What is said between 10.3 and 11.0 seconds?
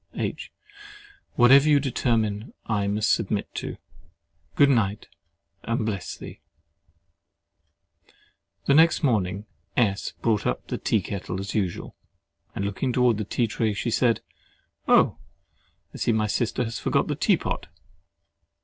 up the